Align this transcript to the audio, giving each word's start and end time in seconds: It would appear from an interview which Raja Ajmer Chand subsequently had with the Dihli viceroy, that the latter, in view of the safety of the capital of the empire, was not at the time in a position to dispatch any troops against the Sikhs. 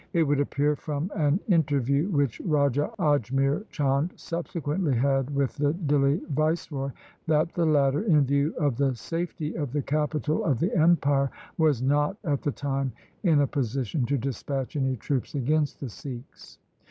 It 0.13 0.23
would 0.23 0.39
appear 0.39 0.75
from 0.75 1.11
an 1.13 1.39
interview 1.47 2.09
which 2.09 2.39
Raja 2.41 2.89
Ajmer 2.97 3.69
Chand 3.69 4.13
subsequently 4.15 4.95
had 4.95 5.29
with 5.35 5.57
the 5.57 5.73
Dihli 5.73 6.27
viceroy, 6.29 6.89
that 7.27 7.53
the 7.53 7.67
latter, 7.67 8.01
in 8.01 8.25
view 8.25 8.55
of 8.57 8.77
the 8.77 8.95
safety 8.95 9.53
of 9.55 9.73
the 9.73 9.83
capital 9.83 10.43
of 10.43 10.59
the 10.59 10.75
empire, 10.75 11.29
was 11.59 11.83
not 11.83 12.17
at 12.23 12.41
the 12.41 12.51
time 12.51 12.91
in 13.21 13.41
a 13.41 13.45
position 13.45 14.03
to 14.07 14.17
dispatch 14.17 14.75
any 14.75 14.95
troops 14.97 15.35
against 15.35 15.79
the 15.79 15.89
Sikhs. 15.89 16.57